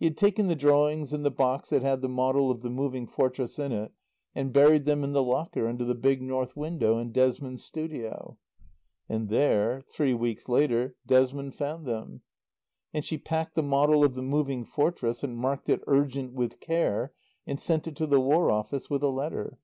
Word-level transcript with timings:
He 0.00 0.06
had 0.06 0.16
taken 0.16 0.48
the 0.48 0.56
drawings 0.56 1.12
and 1.12 1.24
the 1.24 1.30
box 1.30 1.70
that 1.70 1.82
had 1.82 2.02
the 2.02 2.08
model 2.08 2.50
of 2.50 2.62
the 2.62 2.68
Moving 2.68 3.06
Fortress 3.06 3.60
in 3.60 3.70
it 3.70 3.92
and 4.34 4.52
buried 4.52 4.86
them 4.86 5.04
in 5.04 5.12
the 5.12 5.22
locker 5.22 5.68
under 5.68 5.84
the 5.84 5.94
big 5.94 6.20
north 6.20 6.56
window 6.56 6.98
in 6.98 7.12
Desmond's 7.12 7.62
studio. 7.62 8.36
And 9.08 9.28
there, 9.28 9.80
three 9.82 10.14
weeks 10.14 10.48
later, 10.48 10.96
Desmond 11.06 11.54
found 11.54 11.86
them. 11.86 12.22
And 12.92 13.04
she 13.04 13.18
packed 13.18 13.54
the 13.54 13.62
model 13.62 14.02
of 14.02 14.14
the 14.14 14.20
Moving 14.22 14.64
Fortress 14.64 15.22
and 15.22 15.36
marked 15.38 15.68
it 15.68 15.84
"Urgent 15.86 16.32
with 16.32 16.58
Care," 16.58 17.12
and 17.46 17.60
sent 17.60 17.86
it 17.86 17.94
to 17.98 18.06
the 18.08 18.18
War 18.20 18.50
Office 18.50 18.90
with 18.90 19.04
a 19.04 19.10
letter. 19.10 19.60